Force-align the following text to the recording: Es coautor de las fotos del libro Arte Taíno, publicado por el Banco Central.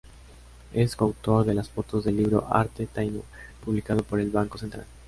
Es 0.73 0.95
coautor 0.95 1.45
de 1.45 1.53
las 1.53 1.69
fotos 1.69 2.05
del 2.05 2.17
libro 2.17 2.47
Arte 2.49 2.87
Taíno, 2.87 3.21
publicado 3.63 4.01
por 4.01 4.19
el 4.19 4.31
Banco 4.31 4.57
Central. 4.57 4.87